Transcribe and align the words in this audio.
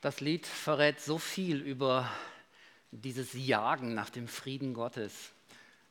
Das 0.00 0.20
Lied 0.20 0.46
verrät 0.46 1.00
so 1.00 1.18
viel 1.18 1.60
über 1.60 2.08
dieses 2.92 3.32
Jagen 3.32 3.94
nach 3.94 4.10
dem 4.10 4.28
Frieden 4.28 4.72
Gottes. 4.72 5.32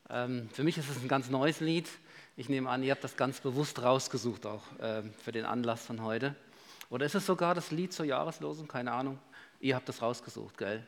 Ähm, 0.08 0.48
für 0.50 0.64
mich 0.64 0.78
ist 0.78 0.88
es 0.88 0.96
ein 0.96 1.08
ganz 1.08 1.28
neues 1.28 1.60
Lied. 1.60 1.86
Ich 2.34 2.48
nehme 2.48 2.70
an, 2.70 2.82
ihr 2.82 2.92
habt 2.92 3.04
das 3.04 3.18
ganz 3.18 3.40
bewusst 3.40 3.82
rausgesucht, 3.82 4.46
auch 4.46 4.62
äh, 4.78 5.02
für 5.22 5.32
den 5.32 5.44
Anlass 5.44 5.84
von 5.84 6.02
heute. 6.02 6.34
Oder 6.88 7.04
ist 7.04 7.16
es 7.16 7.26
sogar 7.26 7.54
das 7.54 7.70
Lied 7.70 7.92
zur 7.92 8.06
Jahreslosung? 8.06 8.66
Keine 8.66 8.92
Ahnung. 8.92 9.18
Ihr 9.60 9.76
habt 9.76 9.90
das 9.90 10.00
rausgesucht, 10.00 10.56
gell? 10.56 10.86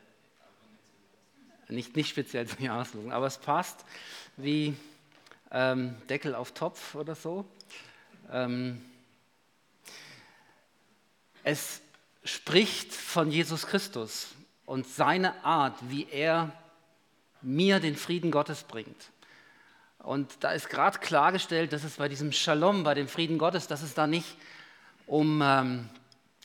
Nicht, 1.68 1.94
nicht 1.96 2.08
speziell 2.08 2.46
zur 2.48 2.60
Jahreslosung, 2.60 3.12
aber 3.12 3.26
es 3.26 3.36
passt 3.36 3.84
wie 4.38 4.74
ähm, 5.50 5.94
Deckel 6.08 6.34
auf 6.34 6.52
Topf 6.52 6.94
oder 6.94 7.14
so. 7.14 7.44
Ähm, 8.32 8.82
es 11.44 11.82
spricht 12.24 12.92
von 12.92 13.30
Jesus 13.30 13.66
Christus 13.66 14.28
und 14.66 14.86
seine 14.86 15.44
Art, 15.44 15.76
wie 15.88 16.06
er 16.10 16.52
mir 17.42 17.80
den 17.80 17.96
Frieden 17.96 18.30
Gottes 18.30 18.64
bringt. 18.64 19.10
Und 19.98 20.28
da 20.40 20.52
ist 20.52 20.70
gerade 20.70 20.98
klargestellt, 20.98 21.72
dass 21.72 21.84
es 21.84 21.96
bei 21.96 22.08
diesem 22.08 22.32
Shalom, 22.32 22.84
bei 22.84 22.94
dem 22.94 23.08
Frieden 23.08 23.38
Gottes, 23.38 23.66
dass 23.66 23.82
es 23.82 23.94
da 23.94 24.06
nicht 24.06 24.36
um 25.06 25.42
ähm, 25.42 25.88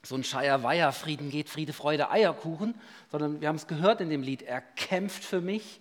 so 0.03 0.15
ein 0.15 0.23
Scheier-Weiher-Frieden 0.23 1.29
geht, 1.29 1.49
Friede, 1.49 1.73
Freude, 1.73 2.09
Eierkuchen, 2.09 2.75
sondern 3.11 3.41
wir 3.41 3.47
haben 3.47 3.55
es 3.55 3.67
gehört 3.67 4.01
in 4.01 4.09
dem 4.09 4.21
Lied, 4.21 4.41
er 4.41 4.61
kämpft 4.61 5.23
für 5.23 5.41
mich, 5.41 5.79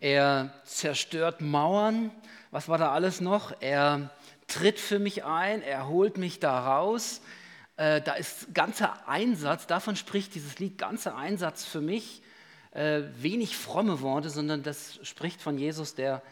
er 0.00 0.54
zerstört 0.64 1.40
Mauern, 1.40 2.10
was 2.50 2.68
war 2.68 2.78
da 2.78 2.90
alles 2.92 3.20
noch? 3.20 3.52
Er 3.60 4.10
tritt 4.48 4.80
für 4.80 4.98
mich 4.98 5.24
ein, 5.24 5.62
er 5.62 5.88
holt 5.88 6.16
mich 6.16 6.40
da 6.40 6.58
raus, 6.58 7.20
äh, 7.80 8.02
da 8.02 8.12
ist 8.12 8.52
ganzer 8.52 9.08
Einsatz, 9.08 9.66
davon 9.66 9.96
spricht 9.96 10.34
dieses 10.34 10.58
Lied, 10.58 10.76
ganzer 10.76 11.16
Einsatz 11.16 11.64
für 11.64 11.80
mich, 11.80 12.20
äh, 12.72 13.04
wenig 13.16 13.56
fromme 13.56 14.02
Worte, 14.02 14.28
sondern 14.28 14.62
das 14.62 15.00
spricht 15.02 15.40
von 15.40 15.56
Jesus, 15.56 15.94
der 15.94 16.22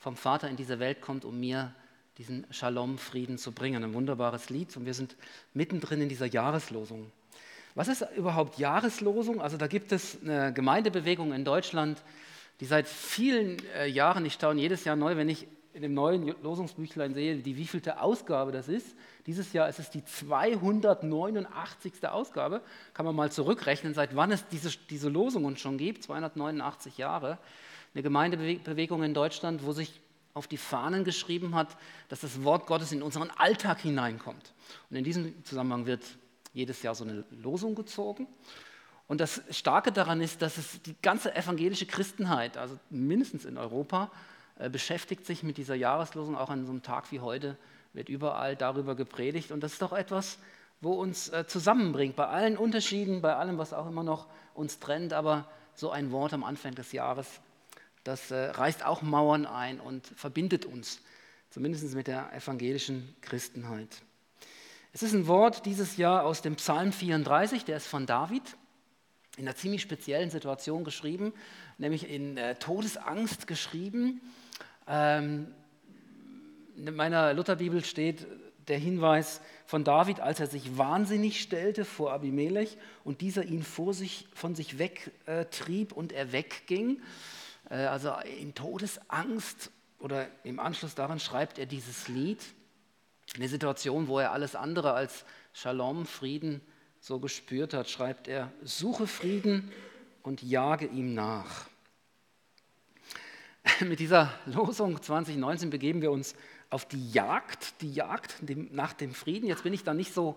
vom 0.00 0.16
Vater 0.16 0.48
in 0.48 0.56
diese 0.56 0.80
Welt 0.80 1.00
kommt, 1.00 1.24
um 1.24 1.38
mir 1.38 1.72
diesen 2.18 2.46
Shalom-Frieden 2.50 3.38
zu 3.38 3.52
bringen. 3.52 3.84
Ein 3.84 3.94
wunderbares 3.94 4.50
Lied 4.50 4.76
und 4.76 4.86
wir 4.86 4.94
sind 4.94 5.14
mittendrin 5.54 6.02
in 6.02 6.08
dieser 6.08 6.26
Jahreslosung. 6.26 7.12
Was 7.76 7.86
ist 7.86 8.04
überhaupt 8.16 8.58
Jahreslosung? 8.58 9.40
Also 9.40 9.56
da 9.56 9.68
gibt 9.68 9.92
es 9.92 10.18
eine 10.20 10.52
Gemeindebewegung 10.52 11.32
in 11.32 11.44
Deutschland, 11.44 12.02
die 12.58 12.66
seit 12.66 12.88
vielen 12.88 13.64
äh, 13.76 13.86
Jahren, 13.86 14.26
ich 14.26 14.32
staune 14.32 14.60
jedes 14.60 14.82
Jahr 14.82 14.96
neu, 14.96 15.16
wenn 15.16 15.28
ich 15.28 15.46
in 15.78 15.82
dem 15.82 15.94
neuen 15.94 16.34
Losungsbüchlein 16.42 17.14
sehe, 17.14 17.36
die 17.36 17.56
wievielte 17.56 18.00
Ausgabe 18.00 18.50
das 18.50 18.66
ist. 18.66 18.96
Dieses 19.26 19.52
Jahr 19.52 19.68
ist 19.68 19.78
es 19.78 19.90
die 19.90 20.04
289. 20.04 22.04
Ausgabe. 22.08 22.62
Kann 22.94 23.06
man 23.06 23.14
mal 23.14 23.30
zurückrechnen, 23.30 23.94
seit 23.94 24.16
wann 24.16 24.32
es 24.32 24.44
diese, 24.48 24.76
diese 24.90 25.08
Losungen 25.08 25.56
schon 25.56 25.78
gibt, 25.78 26.02
289 26.02 26.98
Jahre. 26.98 27.38
Eine 27.94 28.02
Gemeindebewegung 28.02 29.04
in 29.04 29.14
Deutschland, 29.14 29.64
wo 29.64 29.70
sich 29.70 30.00
auf 30.34 30.48
die 30.48 30.56
Fahnen 30.56 31.04
geschrieben 31.04 31.54
hat, 31.54 31.76
dass 32.08 32.22
das 32.22 32.42
Wort 32.42 32.66
Gottes 32.66 32.90
in 32.90 33.00
unseren 33.00 33.30
Alltag 33.30 33.78
hineinkommt. 33.78 34.52
Und 34.90 34.96
in 34.96 35.04
diesem 35.04 35.44
Zusammenhang 35.44 35.86
wird 35.86 36.02
jedes 36.52 36.82
Jahr 36.82 36.96
so 36.96 37.04
eine 37.04 37.24
Losung 37.30 37.76
gezogen. 37.76 38.26
Und 39.06 39.20
das 39.20 39.42
Starke 39.50 39.92
daran 39.92 40.20
ist, 40.20 40.42
dass 40.42 40.58
es 40.58 40.82
die 40.82 40.96
ganze 41.00 41.36
evangelische 41.36 41.86
Christenheit, 41.86 42.56
also 42.56 42.76
mindestens 42.90 43.44
in 43.44 43.56
Europa, 43.56 44.10
beschäftigt 44.70 45.24
sich 45.24 45.42
mit 45.42 45.56
dieser 45.56 45.74
Jahreslosung. 45.74 46.36
Auch 46.36 46.50
an 46.50 46.66
so 46.66 46.72
einem 46.72 46.82
Tag 46.82 47.12
wie 47.12 47.20
heute 47.20 47.56
wird 47.92 48.08
überall 48.08 48.56
darüber 48.56 48.94
gepredigt. 48.94 49.52
Und 49.52 49.62
das 49.62 49.74
ist 49.74 49.82
doch 49.82 49.92
etwas, 49.92 50.38
wo 50.80 50.92
uns 50.92 51.28
äh, 51.28 51.46
zusammenbringt, 51.46 52.16
bei 52.16 52.26
allen 52.26 52.56
Unterschieden, 52.56 53.20
bei 53.20 53.34
allem, 53.34 53.58
was 53.58 53.72
auch 53.72 53.86
immer 53.86 54.02
noch 54.02 54.26
uns 54.54 54.78
trennt. 54.78 55.12
Aber 55.12 55.48
so 55.74 55.90
ein 55.90 56.12
Wort 56.12 56.32
am 56.32 56.44
Anfang 56.44 56.74
des 56.74 56.92
Jahres, 56.92 57.26
das 58.04 58.30
äh, 58.30 58.50
reißt 58.50 58.84
auch 58.84 59.02
Mauern 59.02 59.46
ein 59.46 59.80
und 59.80 60.06
verbindet 60.06 60.64
uns, 60.64 61.00
zumindest 61.50 61.94
mit 61.94 62.06
der 62.06 62.32
evangelischen 62.32 63.14
Christenheit. 63.20 64.02
Es 64.92 65.02
ist 65.02 65.12
ein 65.12 65.26
Wort 65.26 65.66
dieses 65.66 65.96
Jahr 65.96 66.24
aus 66.24 66.42
dem 66.42 66.56
Psalm 66.56 66.92
34, 66.92 67.64
der 67.64 67.76
ist 67.76 67.86
von 67.86 68.06
David 68.06 68.42
in 69.36 69.46
einer 69.46 69.54
ziemlich 69.54 69.82
speziellen 69.82 70.30
Situation 70.30 70.82
geschrieben, 70.82 71.32
nämlich 71.76 72.10
in 72.10 72.36
äh, 72.36 72.56
Todesangst 72.56 73.46
geschrieben. 73.46 74.20
Ähm, 74.88 75.48
in 76.76 76.94
meiner 76.94 77.34
Lutherbibel 77.34 77.84
steht 77.84 78.26
der 78.68 78.78
Hinweis 78.78 79.40
von 79.66 79.84
David, 79.84 80.20
als 80.20 80.40
er 80.40 80.46
sich 80.46 80.78
wahnsinnig 80.78 81.40
stellte 81.40 81.84
vor 81.84 82.12
Abimelech 82.12 82.76
und 83.04 83.20
dieser 83.20 83.44
ihn 83.44 83.62
vor 83.62 83.94
sich, 83.94 84.26
von 84.34 84.54
sich 84.54 84.78
wegtrieb 84.78 85.92
und 85.92 86.12
er 86.12 86.32
wegging. 86.32 87.02
Äh, 87.70 87.76
also 87.76 88.12
in 88.40 88.54
Todesangst 88.54 89.70
oder 89.98 90.26
im 90.44 90.60
Anschluss 90.60 90.94
daran 90.94 91.20
schreibt 91.20 91.58
er 91.58 91.66
dieses 91.66 92.08
Lied. 92.08 92.40
Eine 93.36 93.48
Situation, 93.48 94.08
wo 94.08 94.18
er 94.18 94.32
alles 94.32 94.54
andere 94.54 94.92
als 94.92 95.24
Shalom, 95.52 96.06
Frieden 96.06 96.60
so 97.00 97.18
gespürt 97.18 97.74
hat, 97.74 97.90
schreibt 97.90 98.28
er, 98.28 98.52
suche 98.62 99.06
Frieden 99.06 99.70
und 100.22 100.42
jage 100.42 100.86
ihm 100.86 101.14
nach. 101.14 101.66
Mit 103.86 104.00
dieser 104.00 104.32
Losung 104.46 105.00
2019 105.00 105.70
begeben 105.70 106.02
wir 106.02 106.10
uns 106.10 106.34
auf 106.70 106.86
die 106.86 107.10
Jagd, 107.10 107.80
die 107.80 107.92
Jagd 107.92 108.42
nach 108.72 108.92
dem 108.92 109.14
Frieden. 109.14 109.46
Jetzt 109.46 109.62
bin 109.62 109.72
ich 109.72 109.84
da 109.84 109.94
nicht 109.94 110.12
so, 110.12 110.36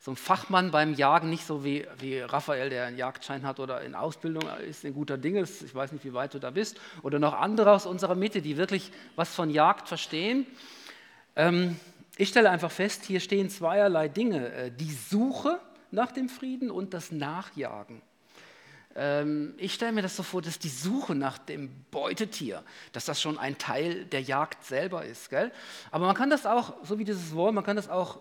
so 0.00 0.12
ein 0.12 0.16
Fachmann 0.16 0.70
beim 0.70 0.94
Jagen, 0.94 1.28
nicht 1.28 1.46
so 1.46 1.64
wie, 1.64 1.86
wie 1.98 2.20
Raphael, 2.20 2.70
der 2.70 2.86
einen 2.86 2.96
Jagdschein 2.96 3.46
hat 3.46 3.60
oder 3.60 3.82
in 3.82 3.94
Ausbildung 3.94 4.48
ist, 4.66 4.84
in 4.84 4.94
guter 4.94 5.18
Dinge. 5.18 5.42
Ich 5.42 5.74
weiß 5.74 5.92
nicht, 5.92 6.04
wie 6.04 6.14
weit 6.14 6.34
du 6.34 6.38
da 6.38 6.50
bist. 6.50 6.80
Oder 7.02 7.18
noch 7.18 7.34
andere 7.34 7.72
aus 7.72 7.84
unserer 7.84 8.14
Mitte, 8.14 8.40
die 8.40 8.56
wirklich 8.56 8.90
was 9.16 9.34
von 9.34 9.50
Jagd 9.50 9.88
verstehen. 9.88 10.46
Ähm, 11.36 11.76
ich 12.16 12.30
stelle 12.30 12.50
einfach 12.50 12.70
fest, 12.70 13.04
hier 13.04 13.20
stehen 13.20 13.50
zweierlei 13.50 14.08
Dinge. 14.08 14.52
Äh, 14.52 14.70
die 14.70 14.92
Suche 14.92 15.60
nach 15.90 16.12
dem 16.12 16.28
Frieden 16.28 16.70
und 16.70 16.94
das 16.94 17.12
Nachjagen. 17.12 18.00
Ähm, 19.00 19.54
ich 19.58 19.74
stelle 19.74 19.92
mir 19.92 20.02
das 20.02 20.16
so 20.16 20.24
vor, 20.24 20.42
dass 20.42 20.58
die 20.58 20.68
Suche 20.68 21.14
nach 21.14 21.38
dem 21.38 21.70
Beutetier, 21.92 22.64
dass 22.92 23.04
das 23.04 23.22
schon 23.22 23.38
ein 23.38 23.56
Teil 23.56 24.04
der 24.06 24.22
Jagd 24.22 24.64
selber 24.64 25.04
ist. 25.04 25.30
Gell? 25.30 25.52
Aber 25.92 26.06
man 26.06 26.16
kann 26.16 26.30
das 26.30 26.46
auch, 26.46 26.74
so 26.84 26.98
wie 26.98 27.04
dieses 27.04 27.32
Wort, 27.34 27.54
man 27.54 27.62
kann 27.62 27.76
das 27.76 27.88
auch 27.88 28.18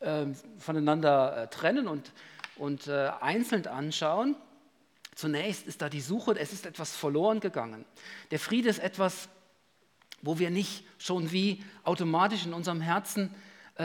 äh, 0.00 0.26
voneinander 0.58 1.42
äh, 1.42 1.48
trennen 1.48 1.88
und, 1.88 2.12
und 2.56 2.86
äh, 2.86 3.10
einzeln 3.20 3.66
anschauen. 3.66 4.34
Zunächst 5.14 5.66
ist 5.66 5.82
da 5.82 5.90
die 5.90 6.00
Suche, 6.00 6.38
es 6.38 6.54
ist 6.54 6.64
etwas 6.64 6.96
verloren 6.96 7.40
gegangen. 7.40 7.84
Der 8.30 8.38
Friede 8.38 8.70
ist 8.70 8.78
etwas, 8.78 9.28
wo 10.22 10.38
wir 10.38 10.50
nicht 10.50 10.84
schon 10.96 11.32
wie 11.32 11.62
automatisch 11.84 12.46
in 12.46 12.54
unserem 12.54 12.80
Herzen 12.80 13.34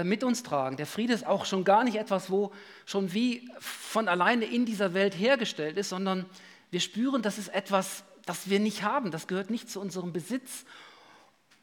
mit 0.04 0.24
uns 0.24 0.42
tragen. 0.42 0.78
Der 0.78 0.88
Friede 0.88 1.14
ist 1.14 1.26
auch 1.26 1.46
schon 1.46 1.64
gar 1.64 1.84
nicht 1.84 1.98
etwas, 1.98 2.32
wo 2.32 2.52
schon 2.86 3.14
wie 3.14 3.48
von 3.60 4.08
alleine 4.08 4.46
in 4.46 4.66
dieser 4.66 4.96
Welt 4.96 5.14
hergestellt 5.14 5.78
ist, 5.78 5.90
sondern 5.90 6.26
wir 6.72 6.80
spüren, 6.80 7.22
das 7.22 7.38
ist 7.38 7.50
etwas, 7.50 8.04
das 8.26 8.50
wir 8.50 8.60
nicht 8.60 8.82
haben. 8.82 9.12
Das 9.12 9.28
gehört 9.28 9.52
nicht 9.52 9.70
zu 9.70 9.80
unserem 9.80 10.12
Besitz. 10.12 10.66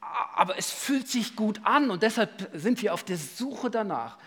Aber 0.01 0.57
es 0.57 0.71
fühlt 0.71 1.09
sich 1.09 1.35
gut 1.35 1.61
an 1.65 1.91
und 1.91 2.03
deshalb 2.03 2.51
sind 2.55 2.81
wir 2.83 2.95
auf 2.95 3.03
der 3.03 3.17
Suche 3.17 3.71
danach. 3.71 4.19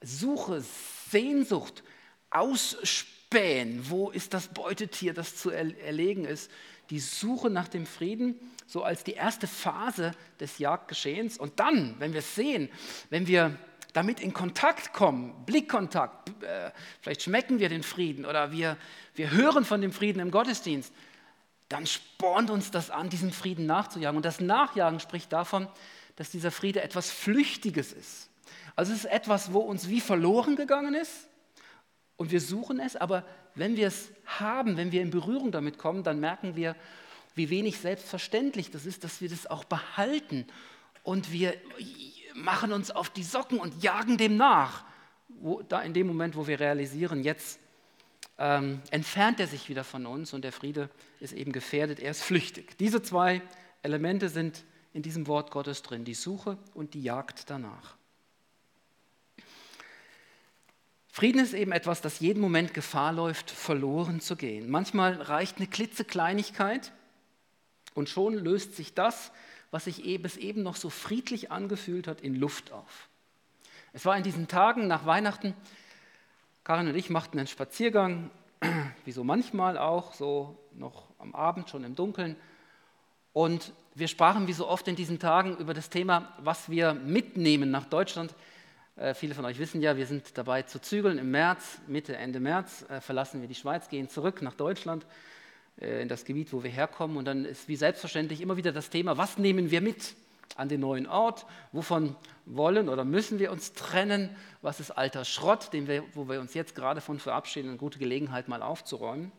Suche, 0.00 0.62
Sehnsucht, 1.10 1.84
Ausspähen. 2.30 3.88
Wo 3.88 4.10
ist 4.10 4.34
das 4.34 4.48
Beutetier, 4.48 5.14
das 5.14 5.36
zu 5.36 5.50
erlegen 5.50 6.24
ist? 6.24 6.50
Die 6.90 7.00
Suche 7.00 7.50
nach 7.50 7.68
dem 7.68 7.86
Frieden 7.86 8.38
so 8.66 8.82
als 8.82 9.04
die 9.04 9.12
erste 9.12 9.46
Phase 9.46 10.12
des 10.40 10.58
Jagdgeschehens. 10.58 11.38
Und 11.38 11.60
dann, 11.60 11.94
wenn 11.98 12.12
wir 12.12 12.20
es 12.20 12.34
sehen, 12.34 12.70
wenn 13.10 13.26
wir 13.26 13.56
damit 13.92 14.20
in 14.20 14.32
Kontakt 14.32 14.92
kommen, 14.92 15.44
Blickkontakt, 15.44 16.30
äh, 16.42 16.70
vielleicht 17.00 17.22
schmecken 17.22 17.58
wir 17.58 17.68
den 17.68 17.82
Frieden 17.82 18.24
oder 18.24 18.50
wir, 18.50 18.76
wir 19.14 19.30
hören 19.30 19.64
von 19.64 19.82
dem 19.82 19.92
Frieden 19.92 20.20
im 20.20 20.30
Gottesdienst, 20.30 20.92
dann 21.68 21.86
spornt 21.86 22.50
uns 22.50 22.70
das 22.70 22.90
an, 22.90 23.10
diesem 23.10 23.32
Frieden 23.32 23.66
nachzujagen. 23.66 24.16
Und 24.16 24.24
das 24.24 24.40
Nachjagen 24.40 25.00
spricht 25.00 25.32
davon, 25.32 25.68
dass 26.16 26.30
dieser 26.30 26.50
Friede 26.50 26.82
etwas 26.82 27.10
Flüchtiges 27.10 27.92
ist. 27.92 28.30
Also 28.76 28.92
es 28.92 29.00
ist 29.00 29.10
etwas, 29.10 29.52
wo 29.52 29.60
uns 29.60 29.88
wie 29.88 30.00
verloren 30.00 30.56
gegangen 30.56 30.94
ist 30.94 31.28
und 32.22 32.30
wir 32.30 32.40
suchen 32.40 32.78
es, 32.78 32.94
aber 32.94 33.24
wenn 33.56 33.76
wir 33.76 33.88
es 33.88 34.12
haben, 34.26 34.76
wenn 34.76 34.92
wir 34.92 35.02
in 35.02 35.10
Berührung 35.10 35.50
damit 35.50 35.76
kommen, 35.76 36.04
dann 36.04 36.20
merken 36.20 36.54
wir, 36.54 36.76
wie 37.34 37.50
wenig 37.50 37.80
selbstverständlich 37.80 38.70
das 38.70 38.86
ist, 38.86 39.02
dass 39.02 39.20
wir 39.20 39.28
das 39.28 39.48
auch 39.48 39.64
behalten. 39.64 40.46
Und 41.02 41.32
wir 41.32 41.52
machen 42.36 42.72
uns 42.72 42.92
auf 42.92 43.10
die 43.10 43.24
Socken 43.24 43.58
und 43.58 43.82
jagen 43.82 44.18
dem 44.18 44.36
nach. 44.36 44.84
Wo, 45.30 45.62
da 45.62 45.82
in 45.82 45.94
dem 45.94 46.06
Moment, 46.06 46.36
wo 46.36 46.46
wir 46.46 46.60
realisieren, 46.60 47.24
jetzt 47.24 47.58
ähm, 48.38 48.80
entfernt 48.92 49.40
er 49.40 49.48
sich 49.48 49.68
wieder 49.68 49.82
von 49.82 50.06
uns 50.06 50.32
und 50.32 50.44
der 50.44 50.52
Friede 50.52 50.90
ist 51.18 51.32
eben 51.32 51.50
gefährdet, 51.50 51.98
er 51.98 52.12
ist 52.12 52.22
flüchtig. 52.22 52.78
Diese 52.78 53.02
zwei 53.02 53.42
Elemente 53.82 54.28
sind 54.28 54.62
in 54.92 55.02
diesem 55.02 55.26
Wort 55.26 55.50
Gottes 55.50 55.82
drin, 55.82 56.04
die 56.04 56.14
Suche 56.14 56.56
und 56.72 56.94
die 56.94 57.02
Jagd 57.02 57.50
danach. 57.50 57.96
Frieden 61.14 61.42
ist 61.42 61.52
eben 61.52 61.72
etwas, 61.72 62.00
das 62.00 62.20
jeden 62.20 62.40
Moment 62.40 62.72
Gefahr 62.72 63.12
läuft, 63.12 63.50
verloren 63.50 64.22
zu 64.22 64.34
gehen. 64.34 64.70
Manchmal 64.70 65.20
reicht 65.20 65.58
eine 65.58 65.66
klitzekleinigkeit 65.66 66.90
und 67.92 68.08
schon 68.08 68.32
löst 68.32 68.76
sich 68.76 68.94
das, 68.94 69.30
was 69.70 69.84
sich 69.84 70.06
eh 70.06 70.16
bis 70.16 70.38
eben 70.38 70.62
noch 70.62 70.74
so 70.74 70.88
friedlich 70.88 71.50
angefühlt 71.52 72.08
hat, 72.08 72.22
in 72.22 72.34
Luft 72.34 72.72
auf. 72.72 73.10
Es 73.92 74.06
war 74.06 74.16
in 74.16 74.22
diesen 74.22 74.48
Tagen 74.48 74.86
nach 74.86 75.04
Weihnachten, 75.04 75.52
Karin 76.64 76.88
und 76.88 76.96
ich 76.96 77.10
machten 77.10 77.38
einen 77.38 77.46
Spaziergang, 77.46 78.30
wie 79.04 79.12
so 79.12 79.22
manchmal 79.22 79.76
auch, 79.76 80.14
so 80.14 80.56
noch 80.72 81.08
am 81.18 81.34
Abend, 81.34 81.68
schon 81.68 81.84
im 81.84 81.94
Dunkeln. 81.94 82.36
Und 83.34 83.74
wir 83.94 84.08
sprachen 84.08 84.46
wie 84.46 84.54
so 84.54 84.66
oft 84.66 84.88
in 84.88 84.96
diesen 84.96 85.18
Tagen 85.18 85.58
über 85.58 85.74
das 85.74 85.90
Thema, 85.90 86.32
was 86.38 86.70
wir 86.70 86.94
mitnehmen 86.94 87.70
nach 87.70 87.84
Deutschland. 87.84 88.34
Äh, 88.96 89.14
viele 89.14 89.34
von 89.34 89.44
euch 89.44 89.58
wissen 89.58 89.80
ja, 89.80 89.96
wir 89.96 90.06
sind 90.06 90.36
dabei 90.36 90.62
zu 90.62 90.80
zügeln. 90.80 91.18
Im 91.18 91.30
März, 91.30 91.80
Mitte, 91.86 92.16
Ende 92.16 92.40
März 92.40 92.84
äh, 92.88 93.00
verlassen 93.00 93.40
wir 93.40 93.48
die 93.48 93.54
Schweiz, 93.54 93.88
gehen 93.88 94.08
zurück 94.08 94.42
nach 94.42 94.54
Deutschland, 94.54 95.06
äh, 95.80 96.02
in 96.02 96.08
das 96.08 96.24
Gebiet, 96.24 96.52
wo 96.52 96.62
wir 96.62 96.70
herkommen. 96.70 97.16
Und 97.16 97.24
dann 97.24 97.44
ist 97.44 97.68
wie 97.68 97.76
selbstverständlich 97.76 98.40
immer 98.40 98.56
wieder 98.56 98.72
das 98.72 98.90
Thema, 98.90 99.16
was 99.16 99.38
nehmen 99.38 99.70
wir 99.70 99.80
mit 99.80 100.14
an 100.56 100.68
den 100.68 100.80
neuen 100.80 101.06
Ort? 101.06 101.46
Wovon 101.72 102.16
wollen 102.44 102.90
oder 102.90 103.04
müssen 103.04 103.38
wir 103.38 103.50
uns 103.50 103.72
trennen? 103.72 104.28
Was 104.60 104.78
ist 104.78 104.90
alter 104.90 105.24
Schrott, 105.24 105.72
den 105.72 105.88
wir, 105.88 106.04
wo 106.12 106.28
wir 106.28 106.40
uns 106.40 106.52
jetzt 106.52 106.74
gerade 106.74 107.00
von 107.00 107.18
verabschieden? 107.18 107.70
Eine 107.70 107.78
gute 107.78 107.98
Gelegenheit, 107.98 108.48
mal 108.48 108.62
aufzuräumen. 108.62 109.32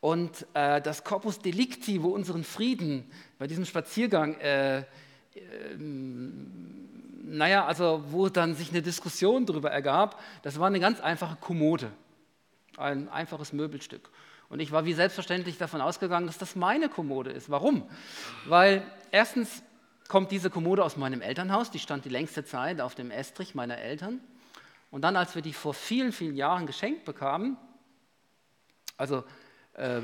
Und 0.00 0.46
äh, 0.54 0.80
das 0.80 1.04
Corpus 1.04 1.38
Delicti, 1.38 2.02
wo 2.02 2.08
unseren 2.08 2.42
Frieden 2.42 3.10
bei 3.38 3.46
diesem 3.46 3.64
Spaziergang, 3.64 4.34
äh, 4.40 4.78
äh, 4.78 4.84
naja, 7.26 7.66
also 7.66 8.04
wo 8.10 8.28
dann 8.28 8.54
sich 8.54 8.70
eine 8.70 8.82
Diskussion 8.82 9.46
darüber 9.46 9.70
ergab, 9.70 10.22
das 10.42 10.60
war 10.60 10.68
eine 10.68 10.80
ganz 10.80 11.00
einfache 11.00 11.36
Kommode, 11.36 11.90
ein 12.76 13.08
einfaches 13.08 13.52
Möbelstück. 13.52 14.10
Und 14.48 14.60
ich 14.60 14.70
war 14.70 14.84
wie 14.84 14.92
selbstverständlich 14.92 15.58
davon 15.58 15.80
ausgegangen, 15.80 16.28
dass 16.28 16.38
das 16.38 16.54
meine 16.54 16.88
Kommode 16.88 17.30
ist. 17.30 17.50
Warum? 17.50 17.88
Weil 18.46 18.86
erstens 19.10 19.62
kommt 20.06 20.30
diese 20.30 20.50
Kommode 20.50 20.84
aus 20.84 20.96
meinem 20.96 21.20
Elternhaus, 21.20 21.72
die 21.72 21.80
stand 21.80 22.04
die 22.04 22.10
längste 22.10 22.44
Zeit 22.44 22.80
auf 22.80 22.94
dem 22.94 23.10
Estrich 23.10 23.56
meiner 23.56 23.78
Eltern. 23.78 24.20
Und 24.92 25.02
dann, 25.02 25.16
als 25.16 25.34
wir 25.34 25.42
die 25.42 25.52
vor 25.52 25.74
vielen, 25.74 26.12
vielen 26.12 26.36
Jahren 26.36 26.66
geschenkt 26.66 27.04
bekamen, 27.04 27.56
also 28.96 29.24
äh, 29.74 30.00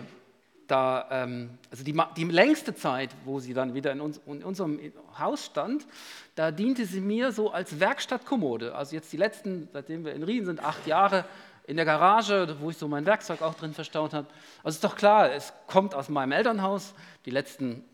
da, 0.72 1.06
ähm, 1.10 1.50
also 1.70 1.84
die, 1.84 1.94
die, 2.16 2.24
längste 2.24 2.74
Zeit, 2.74 3.10
wo 3.26 3.40
sie 3.40 3.52
dann 3.52 3.74
wieder 3.74 3.92
in, 3.92 4.00
uns, 4.00 4.20
in, 4.24 4.42
unserem 4.42 4.80
Haus 5.18 5.44
stand, 5.44 5.86
da 6.34 6.50
diente 6.50 6.86
sie 6.86 7.02
mir 7.02 7.30
so 7.30 7.50
als 7.50 7.78
Werkstattkommode. 7.78 8.74
Also 8.74 8.96
jetzt 8.96 9.12
die 9.12 9.18
letzten, 9.18 9.68
seitdem 9.72 10.06
wir 10.06 10.14
in 10.14 10.22
Rien 10.22 10.46
sind, 10.46 10.64
acht 10.64 10.86
Jahre 10.86 11.26
in 11.66 11.76
der 11.76 11.84
Garage, 11.84 12.56
wo 12.60 12.70
ich 12.70 12.78
so 12.78 12.88
mein 12.88 13.04
Werkzeug 13.04 13.42
auch 13.42 13.54
drin 13.54 13.74
verstaut 13.74 14.14
habe. 14.14 14.26
Also 14.64 14.76
ist 14.76 14.84
doch 14.84 14.96
klar, 14.96 15.30
es 15.32 15.52
kommt 15.66 15.94
aus 15.94 16.08
meinem 16.08 16.32
Elternhaus, 16.32 16.94
die 17.26 17.30
letzten 17.30 17.84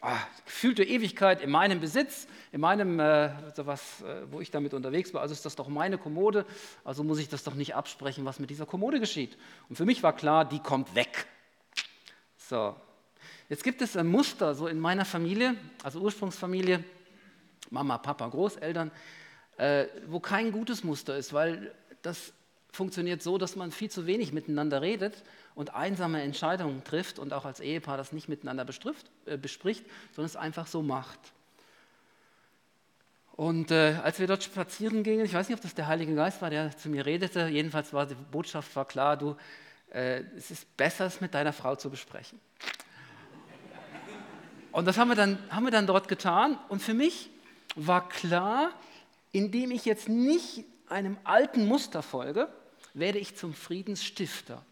ah, 0.00 0.18
gefühlte 0.44 0.82
Ewigkeit 0.82 1.40
in 1.40 1.50
meinem 1.50 1.80
Besitz, 1.80 2.26
in 2.50 2.60
meinem, 2.60 2.98
äh, 2.98 3.30
sowas, 3.54 4.02
äh, 4.02 4.22
wo 4.30 4.40
ich 4.40 4.50
damit 4.50 4.74
unterwegs 4.74 5.14
war. 5.14 5.22
Also 5.22 5.32
ist 5.34 5.46
das 5.46 5.54
doch 5.54 5.68
meine 5.68 5.98
Kommode, 5.98 6.46
also 6.84 7.04
muss 7.04 7.20
ich 7.20 7.28
das 7.28 7.44
doch 7.44 7.54
nicht 7.54 7.76
absprechen, 7.76 8.24
was 8.24 8.40
mit 8.40 8.50
dieser 8.50 8.66
Kommode 8.66 8.98
geschieht. 8.98 9.38
Und 9.68 9.76
für 9.76 9.84
mich 9.84 10.02
war 10.02 10.14
klar, 10.14 10.44
die 10.44 10.58
kommt 10.58 10.96
weg. 10.96 11.28
So, 12.52 12.76
jetzt 13.48 13.64
gibt 13.64 13.80
es 13.80 13.96
ein 13.96 14.08
Muster 14.08 14.54
so 14.54 14.66
in 14.66 14.78
meiner 14.78 15.06
Familie, 15.06 15.56
also 15.82 16.00
Ursprungsfamilie, 16.00 16.84
Mama, 17.70 17.96
Papa, 17.96 18.28
Großeltern, 18.28 18.90
äh, 19.56 19.86
wo 20.08 20.20
kein 20.20 20.52
gutes 20.52 20.84
Muster 20.84 21.16
ist, 21.16 21.32
weil 21.32 21.74
das 22.02 22.34
funktioniert 22.70 23.22
so, 23.22 23.38
dass 23.38 23.56
man 23.56 23.72
viel 23.72 23.90
zu 23.90 24.06
wenig 24.06 24.34
miteinander 24.34 24.82
redet 24.82 25.24
und 25.54 25.74
einsame 25.74 26.20
Entscheidungen 26.20 26.84
trifft 26.84 27.18
und 27.18 27.32
auch 27.32 27.46
als 27.46 27.60
Ehepaar 27.60 27.96
das 27.96 28.12
nicht 28.12 28.28
miteinander 28.28 28.66
äh, 29.24 29.38
bespricht, 29.38 29.86
sondern 30.14 30.26
es 30.26 30.36
einfach 30.36 30.66
so 30.66 30.82
macht. 30.82 31.20
Und 33.34 33.70
äh, 33.70 33.98
als 34.04 34.18
wir 34.18 34.26
dort 34.26 34.44
spazieren 34.44 35.04
gingen, 35.04 35.24
ich 35.24 35.32
weiß 35.32 35.48
nicht, 35.48 35.56
ob 35.56 35.62
das 35.62 35.74
der 35.74 35.86
Heilige 35.86 36.14
Geist 36.14 36.42
war, 36.42 36.50
der 36.50 36.76
zu 36.76 36.90
mir 36.90 37.06
redete, 37.06 37.48
jedenfalls 37.48 37.94
war 37.94 38.04
die 38.04 38.14
Botschaft 38.14 38.76
war 38.76 38.84
klar, 38.84 39.16
du, 39.16 39.36
äh, 39.92 40.22
es 40.36 40.50
ist 40.50 40.76
besser, 40.76 41.06
es 41.06 41.20
mit 41.20 41.34
deiner 41.34 41.52
Frau 41.52 41.76
zu 41.76 41.90
besprechen. 41.90 42.40
Und 44.72 44.86
das 44.86 44.96
haben 44.96 45.08
wir, 45.08 45.14
dann, 45.14 45.38
haben 45.50 45.64
wir 45.64 45.70
dann 45.70 45.86
dort 45.86 46.08
getan. 46.08 46.58
Und 46.68 46.80
für 46.80 46.94
mich 46.94 47.30
war 47.76 48.08
klar, 48.08 48.70
indem 49.30 49.70
ich 49.70 49.84
jetzt 49.84 50.08
nicht 50.08 50.64
einem 50.88 51.18
alten 51.24 51.66
Muster 51.66 52.02
folge, 52.02 52.48
werde 52.94 53.18
ich 53.18 53.36
zum 53.36 53.54
Friedensstifter. 53.54 54.64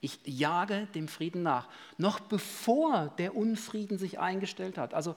Ich 0.00 0.18
jage 0.24 0.86
dem 0.94 1.08
Frieden 1.08 1.42
nach, 1.42 1.68
noch 1.96 2.20
bevor 2.20 3.14
der 3.18 3.36
Unfrieden 3.36 3.96
sich 3.96 4.18
eingestellt 4.18 4.76
hat. 4.76 4.92
Also, 4.92 5.14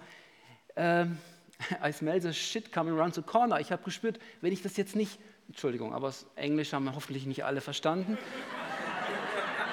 ähm, 0.76 1.18
I 1.84 1.92
smell 1.92 2.22
the 2.22 2.34
shit 2.34 2.72
coming 2.72 2.98
around 2.98 3.16
the 3.16 3.22
corner. 3.24 3.60
Ich 3.60 3.72
habe 3.72 3.84
gespürt, 3.84 4.20
wenn 4.42 4.54
ich 4.54 4.62
das 4.62 4.78
jetzt 4.78 4.96
nicht, 4.96 5.20
Entschuldigung, 5.48 5.94
aber 5.94 6.08
das 6.08 6.26
Englisch 6.36 6.74
haben 6.74 6.94
hoffentlich 6.94 7.26
nicht 7.26 7.44
alle 7.44 7.62
verstanden. 7.62 8.18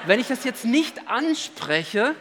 Wenn 0.07 0.21
ich 0.21 0.29
das 0.29 0.45
jetzt 0.45 0.65
nicht 0.65 1.09
anspreche, 1.09 2.15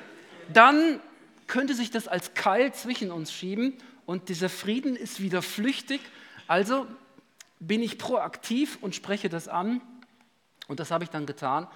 dann 0.52 1.00
könnte 1.48 1.74
sich 1.74 1.92
das 1.92 2.08
als 2.08 2.34
Keil 2.34 2.74
zwischen 2.74 3.12
uns 3.12 3.32
schieben 3.32 3.78
und 4.06 4.30
dieser 4.30 4.50
Frieden 4.50 4.96
ist 4.96 5.22
wieder 5.22 5.42
flüchtig. 5.42 6.02
Also 6.48 6.88
bin 7.60 7.82
ich 7.82 7.98
proaktiv 7.98 8.78
und 8.82 8.96
spreche 8.96 9.30
das 9.30 9.48
an. 9.48 9.82
Und 10.68 10.80
das 10.80 10.92
habe 10.92 11.04
ich 11.04 11.10
dann 11.10 11.26
getan. 11.26 11.68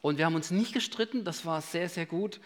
Und 0.00 0.18
wir 0.18 0.26
haben 0.26 0.34
uns 0.34 0.50
nicht 0.50 0.74
gestritten, 0.74 1.24
das 1.24 1.46
war 1.46 1.60
sehr, 1.60 1.88
sehr 1.88 2.06
gut. 2.06 2.40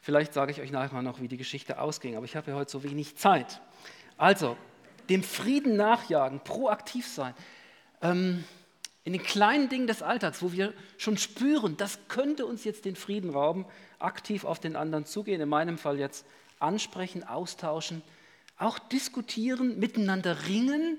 Vielleicht 0.00 0.32
sage 0.32 0.52
ich 0.52 0.60
euch 0.60 0.70
nachher 0.70 1.02
noch, 1.02 1.20
wie 1.20 1.28
die 1.28 1.36
Geschichte 1.36 1.80
ausging, 1.80 2.16
aber 2.16 2.24
ich 2.24 2.36
habe 2.36 2.50
ja 2.50 2.56
heute 2.56 2.70
so 2.70 2.82
wenig 2.82 3.16
Zeit. 3.16 3.60
Also, 4.16 4.56
dem 5.08 5.22
Frieden 5.22 5.76
nachjagen, 5.76 6.40
proaktiv 6.40 7.06
sein. 7.06 7.34
Ähm, 8.02 8.44
in 9.06 9.12
den 9.12 9.22
kleinen 9.22 9.68
Dingen 9.68 9.86
des 9.86 10.02
Alltags, 10.02 10.42
wo 10.42 10.50
wir 10.50 10.74
schon 10.98 11.16
spüren, 11.16 11.76
das 11.76 12.00
könnte 12.08 12.44
uns 12.44 12.64
jetzt 12.64 12.84
den 12.84 12.96
Frieden 12.96 13.30
rauben, 13.30 13.64
aktiv 14.00 14.44
auf 14.44 14.58
den 14.58 14.74
anderen 14.74 15.06
zugehen, 15.06 15.40
in 15.40 15.48
meinem 15.48 15.78
Fall 15.78 16.00
jetzt 16.00 16.26
ansprechen, 16.58 17.22
austauschen, 17.22 18.02
auch 18.58 18.80
diskutieren, 18.80 19.78
miteinander 19.78 20.48
ringen, 20.48 20.98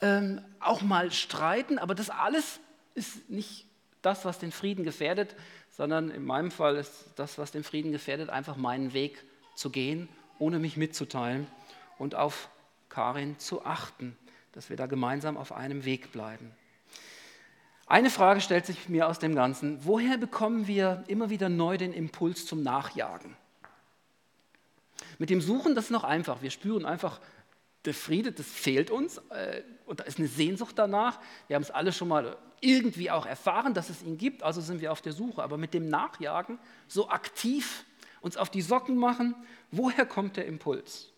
ähm, 0.00 0.40
auch 0.58 0.80
mal 0.80 1.12
streiten, 1.12 1.78
aber 1.78 1.94
das 1.94 2.08
alles 2.08 2.60
ist 2.94 3.28
nicht 3.28 3.66
das, 4.00 4.24
was 4.24 4.38
den 4.38 4.50
Frieden 4.50 4.82
gefährdet, 4.82 5.36
sondern 5.68 6.10
in 6.10 6.24
meinem 6.24 6.50
Fall 6.50 6.76
ist 6.76 7.10
das, 7.16 7.36
was 7.36 7.52
den 7.52 7.62
Frieden 7.62 7.92
gefährdet, 7.92 8.30
einfach 8.30 8.56
meinen 8.56 8.94
Weg 8.94 9.22
zu 9.54 9.68
gehen, 9.68 10.08
ohne 10.38 10.58
mich 10.58 10.78
mitzuteilen 10.78 11.46
und 11.98 12.14
auf 12.14 12.48
Karin 12.88 13.38
zu 13.38 13.66
achten, 13.66 14.16
dass 14.52 14.70
wir 14.70 14.78
da 14.78 14.86
gemeinsam 14.86 15.36
auf 15.36 15.52
einem 15.52 15.84
Weg 15.84 16.10
bleiben. 16.10 16.52
Eine 17.92 18.08
Frage 18.08 18.40
stellt 18.40 18.64
sich 18.64 18.88
mir 18.88 19.06
aus 19.06 19.18
dem 19.18 19.34
Ganzen, 19.34 19.84
woher 19.84 20.16
bekommen 20.16 20.66
wir 20.66 21.04
immer 21.08 21.28
wieder 21.28 21.50
neu 21.50 21.76
den 21.76 21.92
Impuls 21.92 22.46
zum 22.46 22.62
Nachjagen? 22.62 23.36
Mit 25.18 25.28
dem 25.28 25.42
Suchen, 25.42 25.74
das 25.74 25.84
ist 25.84 25.90
noch 25.90 26.02
einfach. 26.02 26.40
Wir 26.40 26.50
spüren 26.50 26.86
einfach, 26.86 27.20
der 27.84 27.92
Friede, 27.92 28.32
das 28.32 28.46
fehlt 28.46 28.90
uns 28.90 29.18
äh, 29.28 29.60
und 29.84 30.00
da 30.00 30.04
ist 30.04 30.18
eine 30.18 30.26
Sehnsucht 30.26 30.78
danach. 30.78 31.20
Wir 31.48 31.56
haben 31.56 31.62
es 31.62 31.70
alle 31.70 31.92
schon 31.92 32.08
mal 32.08 32.38
irgendwie 32.62 33.10
auch 33.10 33.26
erfahren, 33.26 33.74
dass 33.74 33.90
es 33.90 34.02
ihn 34.02 34.16
gibt, 34.16 34.42
also 34.42 34.62
sind 34.62 34.80
wir 34.80 34.90
auf 34.90 35.02
der 35.02 35.12
Suche. 35.12 35.42
Aber 35.42 35.58
mit 35.58 35.74
dem 35.74 35.90
Nachjagen, 35.90 36.58
so 36.88 37.10
aktiv 37.10 37.84
uns 38.22 38.38
auf 38.38 38.48
die 38.48 38.62
Socken 38.62 38.96
machen, 38.96 39.34
woher 39.70 40.06
kommt 40.06 40.38
der 40.38 40.46
Impuls? 40.46 41.12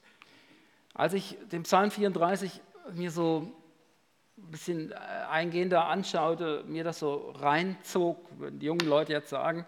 Als 0.93 1.12
ich 1.12 1.38
den 1.52 1.62
Psalm 1.62 1.93
34 1.93 2.61
mir 2.95 3.12
so 3.12 3.52
ein 4.37 4.50
bisschen 4.50 4.93
äh, 4.93 4.95
eingehender 5.31 5.87
anschaute, 5.87 6.64
mir 6.67 6.85
das 6.85 6.99
so 6.99 7.33
reinzog, 7.37 8.26
würden 8.38 8.59
die 8.59 8.67
jungen 8.67 8.87
Leute 8.87 9.12
jetzt 9.12 9.31
sagen, 9.31 9.64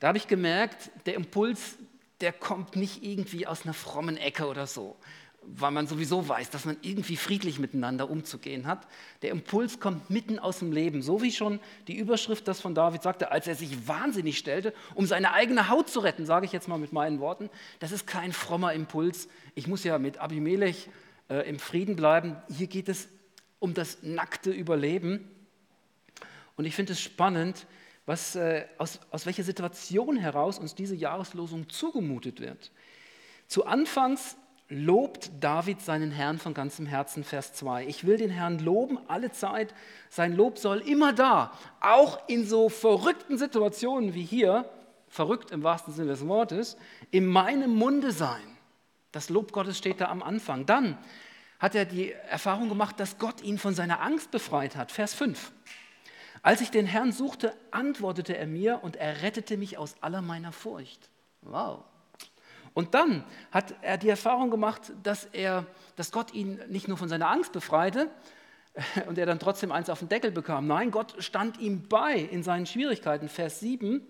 da 0.00 0.08
habe 0.08 0.18
ich 0.18 0.26
gemerkt, 0.26 0.90
der 1.06 1.14
Impuls, 1.14 1.76
der 2.20 2.32
kommt 2.32 2.76
nicht 2.76 3.04
irgendwie 3.04 3.46
aus 3.46 3.64
einer 3.64 3.74
frommen 3.74 4.16
Ecke 4.16 4.46
oder 4.46 4.66
so, 4.66 4.96
weil 5.42 5.70
man 5.72 5.86
sowieso 5.86 6.26
weiß, 6.26 6.50
dass 6.50 6.64
man 6.64 6.76
irgendwie 6.82 7.16
friedlich 7.16 7.58
miteinander 7.58 8.08
umzugehen 8.08 8.66
hat. 8.66 8.86
Der 9.22 9.30
Impuls 9.30 9.78
kommt 9.78 10.08
mitten 10.08 10.38
aus 10.38 10.60
dem 10.60 10.72
Leben, 10.72 11.02
so 11.02 11.20
wie 11.20 11.32
schon 11.32 11.60
die 11.86 11.96
Überschrift 11.96 12.48
das 12.48 12.60
von 12.60 12.74
David 12.74 13.02
sagte, 13.02 13.30
als 13.30 13.46
er 13.46 13.56
sich 13.56 13.86
wahnsinnig 13.86 14.38
stellte, 14.38 14.72
um 14.94 15.06
seine 15.06 15.32
eigene 15.32 15.68
Haut 15.68 15.90
zu 15.90 16.00
retten, 16.00 16.26
sage 16.26 16.46
ich 16.46 16.52
jetzt 16.52 16.68
mal 16.68 16.78
mit 16.78 16.92
meinen 16.92 17.20
Worten. 17.20 17.50
Das 17.78 17.92
ist 17.92 18.06
kein 18.06 18.32
frommer 18.32 18.72
Impuls. 18.72 19.28
Ich 19.54 19.66
muss 19.66 19.84
ja 19.84 19.98
mit 19.98 20.18
Abimelech 20.18 20.88
äh, 21.28 21.48
im 21.48 21.58
Frieden 21.58 21.96
bleiben. 21.96 22.36
Hier 22.48 22.68
geht 22.68 22.88
es 22.88 23.08
um 23.62 23.74
das 23.74 23.98
nackte 24.02 24.50
Überleben. 24.50 25.30
Und 26.56 26.64
ich 26.64 26.74
finde 26.74 26.94
es 26.94 27.00
spannend, 27.00 27.66
was, 28.06 28.34
äh, 28.34 28.66
aus, 28.76 28.98
aus 29.10 29.24
welcher 29.24 29.44
Situation 29.44 30.16
heraus 30.16 30.58
uns 30.58 30.74
diese 30.74 30.96
Jahreslosung 30.96 31.68
zugemutet 31.68 32.40
wird. 32.40 32.72
Zu 33.46 33.64
Anfangs 33.64 34.36
lobt 34.68 35.30
David 35.38 35.80
seinen 35.80 36.10
Herrn 36.10 36.38
von 36.38 36.54
ganzem 36.54 36.86
Herzen, 36.86 37.22
Vers 37.22 37.52
2. 37.52 37.86
Ich 37.86 38.04
will 38.04 38.16
den 38.16 38.30
Herrn 38.30 38.58
loben 38.58 38.98
alle 39.06 39.30
Zeit. 39.30 39.74
Sein 40.08 40.34
Lob 40.34 40.58
soll 40.58 40.78
immer 40.80 41.12
da, 41.12 41.52
auch 41.80 42.28
in 42.28 42.44
so 42.44 42.68
verrückten 42.68 43.38
Situationen 43.38 44.14
wie 44.14 44.24
hier, 44.24 44.68
verrückt 45.08 45.52
im 45.52 45.62
wahrsten 45.62 45.94
Sinne 45.94 46.08
des 46.08 46.26
Wortes, 46.26 46.76
in 47.12 47.26
meinem 47.26 47.70
Munde 47.76 48.10
sein. 48.10 48.42
Das 49.12 49.28
Lob 49.28 49.52
Gottes 49.52 49.78
steht 49.78 50.00
da 50.00 50.06
am 50.06 50.22
Anfang. 50.22 50.66
Dann 50.66 50.98
hat 51.62 51.76
er 51.76 51.84
die 51.84 52.10
Erfahrung 52.10 52.68
gemacht, 52.68 52.98
dass 52.98 53.18
Gott 53.18 53.40
ihn 53.40 53.56
von 53.56 53.72
seiner 53.72 54.02
Angst 54.02 54.32
befreit 54.32 54.74
hat. 54.74 54.90
Vers 54.90 55.14
5. 55.14 55.52
Als 56.42 56.60
ich 56.60 56.72
den 56.72 56.86
Herrn 56.86 57.12
suchte, 57.12 57.54
antwortete 57.70 58.36
er 58.36 58.48
mir 58.48 58.80
und 58.82 58.96
er 58.96 59.22
rettete 59.22 59.56
mich 59.56 59.78
aus 59.78 59.94
aller 60.00 60.22
meiner 60.22 60.50
Furcht. 60.50 61.08
Wow. 61.42 61.84
Und 62.74 62.94
dann 62.94 63.24
hat 63.52 63.76
er 63.80 63.96
die 63.96 64.08
Erfahrung 64.08 64.50
gemacht, 64.50 64.92
dass, 65.04 65.26
er, 65.26 65.64
dass 65.94 66.10
Gott 66.10 66.34
ihn 66.34 66.58
nicht 66.66 66.88
nur 66.88 66.98
von 66.98 67.08
seiner 67.08 67.30
Angst 67.30 67.52
befreite 67.52 68.10
und 69.06 69.16
er 69.16 69.26
dann 69.26 69.38
trotzdem 69.38 69.70
eins 69.70 69.88
auf 69.88 70.00
den 70.00 70.08
Deckel 70.08 70.32
bekam. 70.32 70.66
Nein, 70.66 70.90
Gott 70.90 71.14
stand 71.22 71.60
ihm 71.60 71.86
bei 71.86 72.16
in 72.16 72.42
seinen 72.42 72.66
Schwierigkeiten. 72.66 73.28
Vers 73.28 73.60
7. 73.60 74.04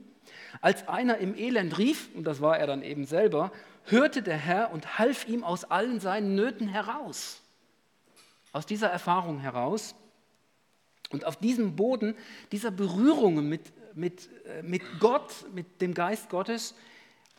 Als 0.62 0.88
einer 0.88 1.18
im 1.18 1.36
Elend 1.36 1.76
rief, 1.76 2.08
und 2.14 2.24
das 2.24 2.40
war 2.40 2.58
er 2.58 2.66
dann 2.66 2.82
eben 2.82 3.04
selber, 3.04 3.52
hörte 3.84 4.22
der 4.22 4.36
Herr 4.36 4.72
und 4.72 4.98
half 4.98 5.26
ihm 5.28 5.44
aus 5.44 5.64
allen 5.64 6.00
seinen 6.00 6.34
Nöten 6.34 6.68
heraus. 6.68 7.40
Aus 8.52 8.66
dieser 8.66 8.88
Erfahrung 8.88 9.40
heraus 9.40 9.94
und 11.10 11.24
auf 11.24 11.36
diesem 11.36 11.76
Boden 11.76 12.14
dieser 12.52 12.70
Berührungen 12.70 13.48
mit, 13.48 13.72
mit, 13.94 14.28
äh, 14.46 14.62
mit 14.62 14.82
Gott, 15.00 15.32
mit 15.52 15.80
dem 15.80 15.94
Geist 15.94 16.28
Gottes, 16.28 16.74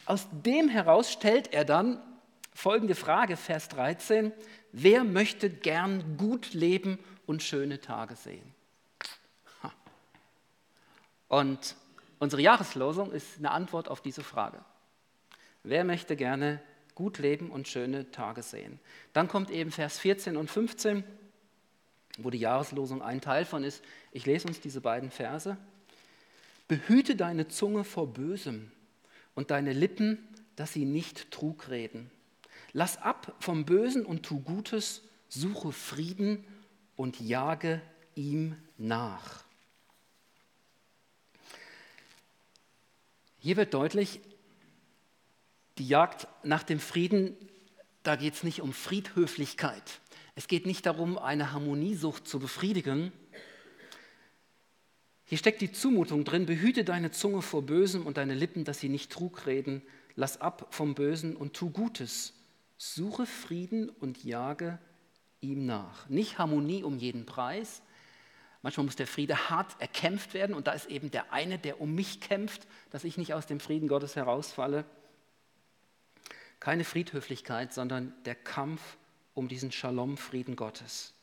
aus 0.05 0.27
dem 0.31 0.69
heraus 0.69 1.11
stellt 1.11 1.53
er 1.53 1.65
dann 1.65 2.01
folgende 2.53 2.95
Frage, 2.95 3.37
Vers 3.37 3.69
13, 3.69 4.31
wer 4.71 5.03
möchte 5.03 5.49
gern 5.49 6.17
gut 6.17 6.53
leben 6.53 6.99
und 7.25 7.41
schöne 7.41 7.79
Tage 7.79 8.15
sehen? 8.15 8.53
Und 11.29 11.75
unsere 12.19 12.43
Jahreslosung 12.43 13.11
ist 13.11 13.39
eine 13.39 13.49
Antwort 13.49 13.89
auf 13.89 14.01
diese 14.01 14.23
Frage. 14.23 14.59
Wer 15.63 15.85
möchte 15.85 16.15
gerne 16.17 16.61
gut 16.93 17.19
leben 17.19 17.49
und 17.49 17.67
schöne 17.67 18.11
Tage 18.11 18.43
sehen? 18.43 18.79
Dann 19.13 19.29
kommt 19.29 19.49
eben 19.49 19.71
Vers 19.71 19.97
14 19.99 20.35
und 20.35 20.51
15, 20.51 21.03
wo 22.17 22.29
die 22.29 22.39
Jahreslosung 22.39 23.01
ein 23.01 23.21
Teil 23.21 23.45
von 23.45 23.63
ist. 23.63 23.83
Ich 24.11 24.25
lese 24.25 24.47
uns 24.47 24.59
diese 24.59 24.81
beiden 24.81 25.09
Verse. 25.09 25.57
Behüte 26.67 27.15
deine 27.15 27.47
Zunge 27.47 27.85
vor 27.85 28.07
Bösem 28.13 28.71
und 29.35 29.51
deine 29.51 29.73
Lippen, 29.73 30.27
dass 30.55 30.73
sie 30.73 30.85
nicht 30.85 31.31
Trug 31.31 31.69
reden. 31.69 32.11
Lass 32.73 32.97
ab 32.97 33.35
vom 33.39 33.65
Bösen 33.65 34.05
und 34.05 34.23
tu 34.23 34.41
Gutes, 34.41 35.01
suche 35.29 35.71
Frieden 35.71 36.45
und 36.95 37.19
jage 37.19 37.81
ihm 38.15 38.57
nach. 38.77 39.43
Hier 43.39 43.57
wird 43.57 43.73
deutlich, 43.73 44.21
die 45.77 45.87
Jagd 45.87 46.27
nach 46.43 46.63
dem 46.63 46.79
Frieden, 46.79 47.35
da 48.03 48.15
geht 48.15 48.33
es 48.33 48.43
nicht 48.43 48.61
um 48.61 48.73
Friedhöflichkeit. 48.73 50.01
Es 50.35 50.47
geht 50.47 50.65
nicht 50.65 50.85
darum, 50.85 51.17
eine 51.17 51.51
Harmoniesucht 51.51 52.27
zu 52.27 52.39
befriedigen, 52.39 53.11
hier 55.33 55.39
steckt 55.39 55.61
die 55.61 55.71
Zumutung 55.71 56.25
drin, 56.25 56.45
behüte 56.45 56.83
deine 56.83 57.09
Zunge 57.09 57.41
vor 57.41 57.63
Bösem 57.63 58.05
und 58.05 58.17
deine 58.17 58.35
Lippen, 58.35 58.65
dass 58.65 58.79
sie 58.79 58.87
nicht 58.87 59.11
Trug 59.11 59.47
reden. 59.47 59.81
Lass 60.15 60.39
ab 60.39 60.67
vom 60.69 60.93
Bösen 60.93 61.35
und 61.35 61.53
tu 61.53 61.71
Gutes. 61.71 62.33
Suche 62.77 63.25
Frieden 63.25 63.89
und 63.89 64.23
jage 64.23 64.77
ihm 65.41 65.65
nach. 65.65 66.07
Nicht 66.07 66.37
Harmonie 66.37 66.83
um 66.83 66.97
jeden 66.97 67.25
Preis. 67.25 67.81
Manchmal 68.61 68.85
muss 68.85 68.95
der 68.95 69.07
Friede 69.07 69.49
hart 69.49 69.75
erkämpft 69.79 70.35
werden 70.35 70.55
und 70.55 70.67
da 70.67 70.73
ist 70.73 70.85
eben 70.85 71.09
der 71.09 71.33
eine, 71.33 71.57
der 71.57 71.81
um 71.81 71.95
mich 71.95 72.21
kämpft, 72.21 72.67
dass 72.91 73.03
ich 73.03 73.17
nicht 73.17 73.33
aus 73.33 73.47
dem 73.47 73.59
Frieden 73.59 73.87
Gottes 73.87 74.15
herausfalle. 74.15 74.85
Keine 76.63 76.85
Friedhöflichkeit, 76.85 77.73
sondern 77.73 78.13
der 78.23 78.35
Kampf 78.35 78.79
um 79.33 79.49
diesen 79.49 79.69
Shalom-Frieden 79.69 80.55
Gottes. 80.55 81.13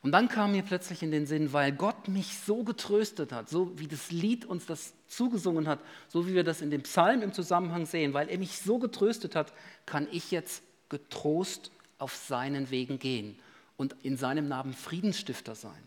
Und 0.00 0.12
dann 0.12 0.30
kam 0.30 0.52
mir 0.52 0.62
plötzlich 0.62 1.02
in 1.02 1.10
den 1.10 1.26
Sinn, 1.26 1.52
weil 1.52 1.70
Gott 1.70 2.08
mich 2.08 2.38
so 2.38 2.64
getröstet 2.64 3.30
hat, 3.30 3.50
so 3.50 3.78
wie 3.78 3.88
das 3.88 4.10
Lied 4.10 4.46
uns 4.46 4.64
das 4.64 4.94
zugesungen 5.06 5.68
hat, 5.68 5.80
so 6.08 6.26
wie 6.26 6.32
wir 6.32 6.44
das 6.44 6.62
in 6.62 6.70
dem 6.70 6.82
Psalm 6.84 7.20
im 7.20 7.34
Zusammenhang 7.34 7.84
sehen, 7.84 8.14
weil 8.14 8.30
er 8.30 8.38
mich 8.38 8.58
so 8.58 8.78
getröstet 8.78 9.36
hat, 9.36 9.52
kann 9.84 10.08
ich 10.10 10.30
jetzt 10.30 10.62
getrost 10.88 11.70
auf 11.98 12.16
seinen 12.16 12.70
Wegen 12.70 12.98
gehen 12.98 13.38
und 13.76 13.96
in 14.02 14.16
seinem 14.16 14.48
Namen 14.48 14.72
Friedensstifter 14.72 15.56
sein. 15.56 15.82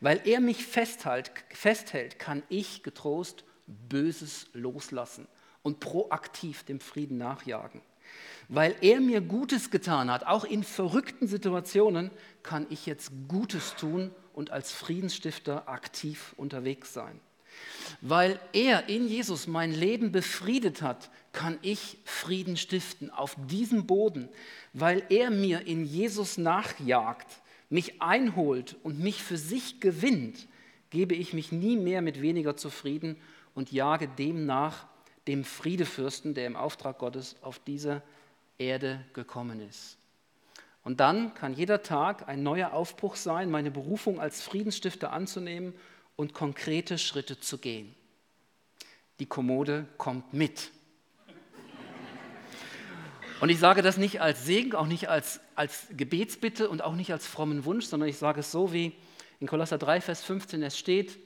Weil 0.00 0.20
er 0.24 0.40
mich 0.40 0.66
festhält, 0.66 1.30
festhält 1.50 2.18
kann 2.18 2.42
ich 2.48 2.82
getrost 2.82 3.44
Böses 3.68 4.48
loslassen 4.54 5.28
und 5.62 5.78
proaktiv 5.78 6.64
dem 6.64 6.80
Frieden 6.80 7.16
nachjagen. 7.16 7.80
Weil 8.48 8.74
er 8.80 9.00
mir 9.00 9.20
Gutes 9.20 9.70
getan 9.70 10.10
hat, 10.10 10.26
auch 10.26 10.44
in 10.44 10.64
verrückten 10.64 11.26
Situationen, 11.26 12.10
kann 12.42 12.66
ich 12.70 12.86
jetzt 12.86 13.12
Gutes 13.28 13.74
tun 13.76 14.10
und 14.34 14.50
als 14.50 14.72
Friedensstifter 14.72 15.68
aktiv 15.68 16.34
unterwegs 16.36 16.92
sein. 16.92 17.20
Weil 18.00 18.40
er 18.52 18.88
in 18.88 19.06
Jesus 19.06 19.46
mein 19.46 19.72
Leben 19.72 20.12
befriedet 20.12 20.82
hat, 20.82 21.10
kann 21.32 21.58
ich 21.62 21.98
Frieden 22.04 22.56
stiften 22.56 23.10
auf 23.10 23.36
diesem 23.48 23.86
Boden. 23.86 24.28
Weil 24.72 25.02
er 25.08 25.30
mir 25.30 25.66
in 25.66 25.84
Jesus 25.84 26.38
nachjagt, 26.38 27.28
mich 27.70 28.02
einholt 28.02 28.76
und 28.82 28.98
mich 28.98 29.22
für 29.22 29.38
sich 29.38 29.80
gewinnt, 29.80 30.46
gebe 30.90 31.14
ich 31.14 31.32
mich 31.32 31.52
nie 31.52 31.76
mehr 31.76 32.02
mit 32.02 32.20
weniger 32.20 32.56
zufrieden 32.56 33.16
und 33.54 33.72
jage 33.72 34.08
dem 34.08 34.44
nach, 34.44 34.86
dem 35.26 35.44
Friedefürsten, 35.44 36.34
der 36.34 36.46
im 36.46 36.56
Auftrag 36.56 36.98
Gottes 36.98 37.36
auf 37.42 37.58
diese 37.58 38.02
Erde 38.58 39.04
gekommen 39.12 39.60
ist. 39.60 39.98
Und 40.84 41.00
dann 41.00 41.34
kann 41.34 41.54
jeder 41.54 41.82
Tag 41.82 42.28
ein 42.28 42.42
neuer 42.42 42.72
Aufbruch 42.72 43.16
sein, 43.16 43.50
meine 43.50 43.70
Berufung 43.70 44.20
als 44.20 44.42
Friedensstifter 44.42 45.12
anzunehmen 45.12 45.74
und 46.16 46.34
konkrete 46.34 46.98
Schritte 46.98 47.38
zu 47.38 47.58
gehen. 47.58 47.94
Die 49.20 49.26
Kommode 49.26 49.86
kommt 49.96 50.32
mit. 50.32 50.70
Und 53.40 53.48
ich 53.48 53.58
sage 53.58 53.82
das 53.82 53.96
nicht 53.96 54.20
als 54.20 54.44
Segen, 54.44 54.74
auch 54.74 54.86
nicht 54.86 55.08
als, 55.08 55.40
als 55.54 55.86
Gebetsbitte 55.96 56.68
und 56.68 56.82
auch 56.82 56.94
nicht 56.94 57.12
als 57.12 57.26
frommen 57.26 57.64
Wunsch, 57.64 57.86
sondern 57.86 58.08
ich 58.08 58.18
sage 58.18 58.40
es 58.40 58.52
so, 58.52 58.72
wie 58.72 58.92
in 59.40 59.48
Kolosser 59.48 59.78
3, 59.78 60.00
Vers 60.00 60.22
15 60.22 60.62
es 60.62 60.78
steht, 60.78 61.18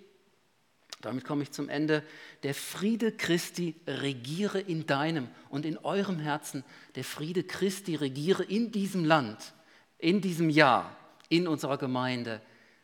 damit 1.00 1.24
komme 1.24 1.42
ich 1.42 1.52
zum 1.52 1.68
Ende. 1.68 2.02
Der 2.42 2.54
Friede 2.54 3.12
Christi 3.12 3.74
regiere 3.86 4.60
in 4.60 4.86
deinem 4.86 5.28
und 5.50 5.66
in 5.66 5.78
eurem 5.78 6.18
Herzen. 6.18 6.64
Der 6.94 7.04
Friede 7.04 7.44
Christi 7.44 7.94
regiere 7.94 8.42
in 8.42 8.72
diesem 8.72 9.04
Land, 9.04 9.54
in 9.98 10.20
diesem 10.20 10.50
Jahr, 10.50 10.96
in 11.28 11.46
unserer 11.46 11.78
Gemeinde. 11.78 12.40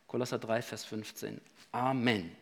Kolosser 0.07 0.39
3, 0.39 0.63
Vers 0.63 0.85
15. 0.85 1.41
Amen. 1.73 2.42